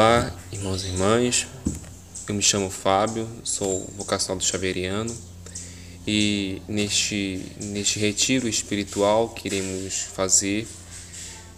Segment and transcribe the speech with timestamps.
[0.00, 1.46] Olá, irmãos e irmãs.
[2.26, 5.14] Eu me chamo Fábio, sou vocacional do Xaveriano
[6.06, 10.66] e neste, neste retiro espiritual que iremos fazer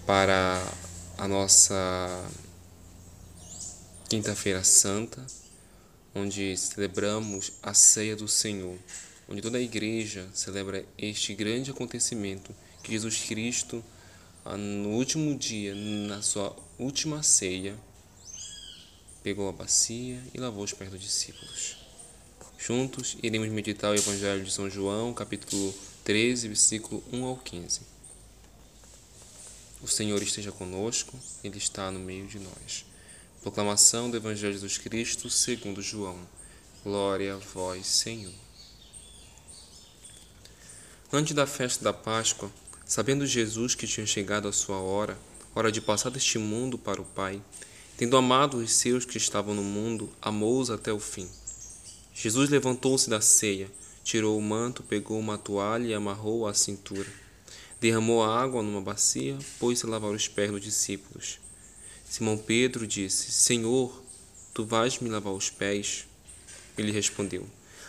[0.04, 0.60] para
[1.16, 1.76] a nossa
[4.10, 5.24] Quinta-feira Santa,
[6.12, 8.76] onde celebramos a ceia do Senhor,
[9.28, 12.52] onde toda a igreja celebra este grande acontecimento
[12.82, 13.84] que Jesus Cristo,
[14.44, 17.76] no último dia, na sua última ceia,
[19.22, 21.76] pegou a bacia e lavou os pés dos discípulos.
[22.58, 27.80] Juntos iremos meditar o Evangelho de São João, capítulo 13, versículo 1 ao 15.
[29.80, 32.84] O Senhor esteja conosco, Ele está no meio de nós.
[33.42, 36.18] Proclamação do Evangelho de Jesus Cristo segundo João.
[36.84, 38.32] Glória a vós, Senhor.
[41.12, 42.50] Antes da festa da Páscoa,
[42.86, 45.18] sabendo Jesus que tinha chegado a sua hora,
[45.54, 47.42] hora de passar deste mundo para o Pai,
[47.96, 51.28] Tendo amado os seus que estavam no mundo, amou-os até o fim.
[52.14, 53.70] Jesus levantou-se da ceia,
[54.02, 57.08] tirou o manto, pegou uma toalha e amarrou-a à cintura.
[57.80, 61.38] Derramou a água numa bacia, pôs-se a lavar os pés dos discípulos.
[62.08, 64.02] Simão Pedro disse: Senhor,
[64.52, 66.06] tu vais me lavar os pés?
[66.76, 67.46] Ele respondeu: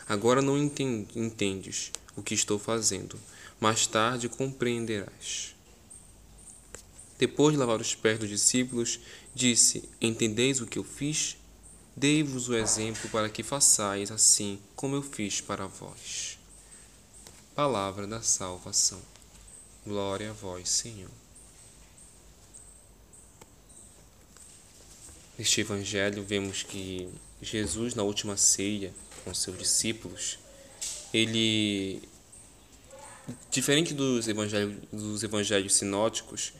[0.07, 3.19] Agora não entendes o que estou fazendo,
[3.59, 5.52] mais tarde compreenderás.
[7.17, 8.99] Depois de lavar os pés dos discípulos,
[9.33, 11.37] disse: Entendeis o que eu fiz?
[11.95, 16.39] Dei-vos o exemplo para que façais assim como eu fiz para vós.
[17.53, 18.99] Palavra da salvação.
[19.85, 21.11] Glória a vós, Senhor.
[25.37, 27.09] Neste evangelho vemos que
[27.41, 30.39] Jesus, na última ceia com seus discípulos,
[31.13, 32.01] ele,
[33.51, 36.53] diferente dos evangelhos, dos evangelhos sinóticos,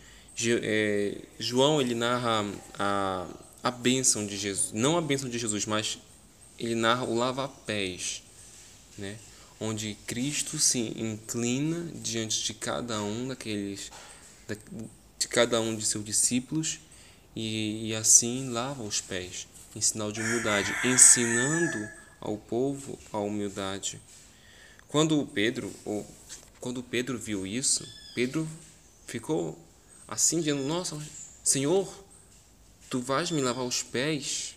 [1.40, 2.46] João ele narra
[2.78, 3.28] a,
[3.64, 6.00] a bênção de Jesus, não a bênção de Jesus, mas
[6.58, 8.24] ele narra o lava-pés,
[8.98, 9.18] né?
[9.60, 13.92] onde Cristo se inclina diante de cada um daqueles,
[15.18, 16.80] de cada um de seus discípulos
[17.36, 21.90] e, e assim lava os pés, em sinal de humildade, ensinando
[22.20, 24.02] ao povo a humildade.
[24.88, 26.06] Quando Pedro, ou,
[26.60, 28.48] quando Pedro viu isso, Pedro
[29.08, 29.58] ficou
[30.08, 30.98] assim dizendo: Nossa,
[31.44, 31.92] Senhor,
[32.90, 34.56] tu vais me lavar os pés?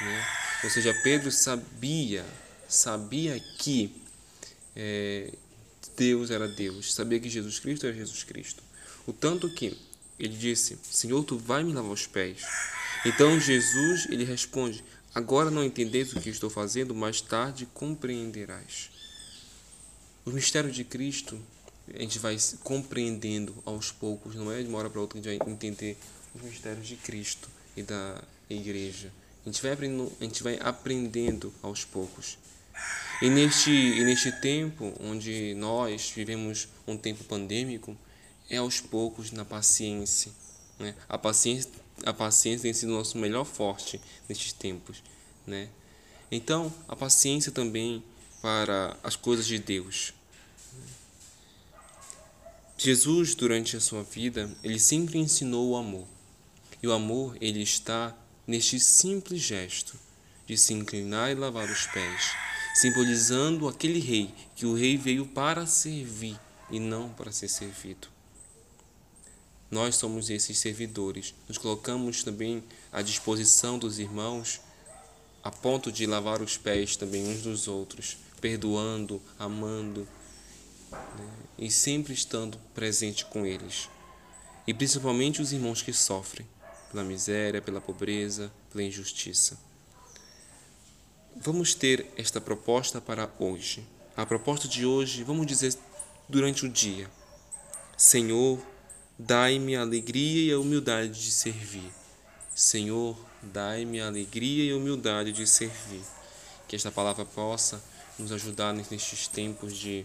[0.00, 0.26] Né?
[0.64, 2.24] Ou seja, Pedro sabia,
[2.68, 3.94] sabia que
[4.76, 5.32] é,
[5.96, 8.62] Deus era Deus, sabia que Jesus Cristo era Jesus Cristo.
[9.06, 9.76] O tanto que
[10.18, 12.42] ele disse: Senhor, tu vai me lavar os pés.
[13.04, 18.90] Então Jesus ele responde: Agora não entendeis o que estou fazendo, mais tarde compreenderás.
[20.24, 21.40] O mistério de Cristo
[21.94, 25.32] a gente vai compreendendo aos poucos, não é de uma hora para outra que a
[25.32, 25.96] gente vai entender
[26.34, 29.12] os mistérios de Cristo e da igreja.
[29.44, 32.38] A gente vai aprendendo, a gente vai aprendendo aos poucos.
[33.22, 37.96] E neste, e neste tempo, onde nós vivemos um tempo pandêmico,
[38.48, 40.32] é aos poucos na paciência.
[40.78, 40.94] Né?
[41.08, 41.70] A, paciência
[42.04, 45.02] a paciência tem sido o nosso melhor forte nestes tempos.
[45.46, 45.68] Né?
[46.30, 48.02] Então, a paciência também
[48.40, 50.14] para as coisas de Deus.
[52.82, 56.06] Jesus, durante a sua vida, ele sempre ensinou o amor.
[56.82, 59.98] E o amor, ele está neste simples gesto
[60.46, 62.32] de se inclinar e lavar os pés,
[62.74, 68.08] simbolizando aquele rei, que o rei veio para servir e não para ser servido.
[69.70, 71.34] Nós somos esses servidores.
[71.46, 74.58] Nos colocamos também à disposição dos irmãos,
[75.44, 80.08] a ponto de lavar os pés também uns dos outros, perdoando, amando,
[80.90, 81.28] né?
[81.58, 83.88] e sempre estando presente com eles.
[84.66, 86.46] E principalmente os irmãos que sofrem
[86.90, 89.58] pela miséria, pela pobreza, pela injustiça.
[91.36, 93.86] Vamos ter esta proposta para hoje.
[94.16, 95.74] A proposta de hoje, vamos dizer
[96.28, 97.10] durante o dia:
[97.96, 98.58] Senhor,
[99.18, 101.90] dai-me a alegria e a humildade de servir.
[102.54, 106.02] Senhor, dai-me a alegria e a humildade de servir.
[106.68, 107.82] Que esta palavra possa
[108.18, 110.04] nos ajudar nestes tempos de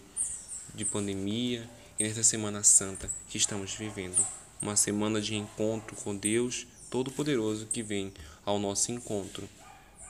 [0.76, 1.66] de pandemia
[1.98, 4.24] e nesta Semana Santa que estamos vivendo.
[4.60, 8.12] Uma semana de encontro com Deus Todo-Poderoso que vem
[8.44, 9.48] ao nosso encontro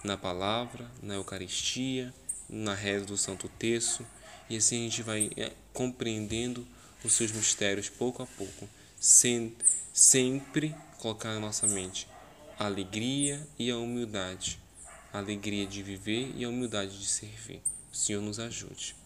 [0.02, 2.12] na palavra, na Eucaristia,
[2.48, 4.04] na reza do Santo Terço
[4.50, 6.66] e assim a gente vai é, compreendendo
[7.04, 8.68] os seus mistérios pouco a pouco,
[9.00, 9.54] sem,
[9.92, 12.08] sempre colocar na nossa mente
[12.58, 14.58] a alegria e a humildade,
[15.12, 17.62] a alegria de viver e a humildade de servir.
[17.92, 19.05] O Senhor nos ajude.